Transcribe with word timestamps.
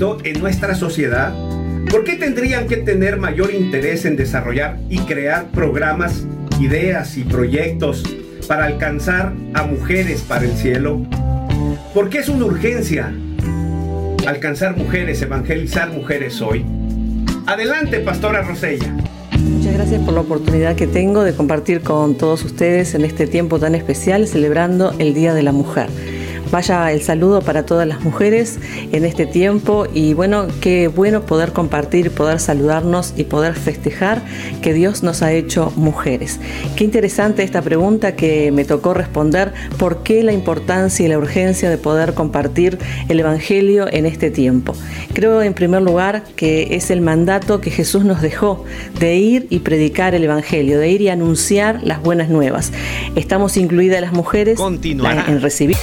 en 0.00 0.38
nuestra 0.38 0.76
sociedad? 0.76 1.34
¿Por 1.90 2.04
qué 2.04 2.14
tendrían 2.14 2.68
que 2.68 2.76
tener 2.76 3.16
mayor 3.16 3.52
interés 3.52 4.04
en 4.04 4.14
desarrollar 4.14 4.78
y 4.88 5.00
crear 5.00 5.46
programas, 5.46 6.24
ideas 6.60 7.16
y 7.16 7.24
proyectos 7.24 8.04
para 8.46 8.66
alcanzar 8.66 9.32
a 9.54 9.64
mujeres 9.64 10.22
para 10.22 10.44
el 10.44 10.52
cielo? 10.52 11.04
¿Por 11.94 12.10
qué 12.10 12.18
es 12.18 12.28
una 12.28 12.44
urgencia 12.44 13.12
alcanzar 14.24 14.76
mujeres, 14.76 15.20
evangelizar 15.20 15.90
mujeres 15.90 16.40
hoy? 16.42 16.64
Adelante, 17.46 17.98
Pastora 17.98 18.42
Rosella. 18.42 18.94
Muchas 19.36 19.74
gracias 19.74 20.00
por 20.02 20.14
la 20.14 20.20
oportunidad 20.20 20.76
que 20.76 20.86
tengo 20.86 21.24
de 21.24 21.34
compartir 21.34 21.80
con 21.80 22.14
todos 22.14 22.44
ustedes 22.44 22.94
en 22.94 23.04
este 23.04 23.26
tiempo 23.26 23.58
tan 23.58 23.74
especial 23.74 24.28
celebrando 24.28 24.94
el 25.00 25.12
Día 25.12 25.34
de 25.34 25.42
la 25.42 25.50
Mujer. 25.50 25.88
Vaya 26.50 26.92
el 26.92 27.02
saludo 27.02 27.42
para 27.42 27.66
todas 27.66 27.86
las 27.86 28.00
mujeres 28.00 28.58
en 28.92 29.04
este 29.04 29.26
tiempo 29.26 29.86
y 29.92 30.14
bueno, 30.14 30.46
qué 30.62 30.88
bueno 30.88 31.26
poder 31.26 31.52
compartir, 31.52 32.10
poder 32.10 32.40
saludarnos 32.40 33.12
y 33.16 33.24
poder 33.24 33.54
festejar 33.54 34.22
que 34.62 34.72
Dios 34.72 35.02
nos 35.02 35.22
ha 35.22 35.32
hecho 35.32 35.72
mujeres. 35.76 36.40
Qué 36.74 36.84
interesante 36.84 37.42
esta 37.42 37.60
pregunta 37.60 38.16
que 38.16 38.50
me 38.50 38.64
tocó 38.64 38.94
responder, 38.94 39.52
¿por 39.78 40.02
qué 40.02 40.22
la 40.22 40.32
importancia 40.32 41.04
y 41.04 41.08
la 41.08 41.18
urgencia 41.18 41.68
de 41.68 41.76
poder 41.76 42.14
compartir 42.14 42.78
el 43.08 43.20
Evangelio 43.20 43.86
en 43.90 44.06
este 44.06 44.30
tiempo? 44.30 44.72
Creo 45.12 45.42
en 45.42 45.52
primer 45.52 45.82
lugar 45.82 46.24
que 46.34 46.76
es 46.76 46.90
el 46.90 47.02
mandato 47.02 47.60
que 47.60 47.70
Jesús 47.70 48.04
nos 48.04 48.22
dejó 48.22 48.64
de 48.98 49.16
ir 49.16 49.46
y 49.50 49.58
predicar 49.58 50.14
el 50.14 50.24
Evangelio, 50.24 50.78
de 50.78 50.88
ir 50.88 51.02
y 51.02 51.10
anunciar 51.10 51.82
las 51.82 52.02
buenas 52.02 52.30
nuevas. 52.30 52.72
Estamos 53.16 53.58
incluidas 53.58 54.00
las 54.00 54.12
mujeres 54.12 54.58
en 54.60 55.42
recibir. 55.42 55.76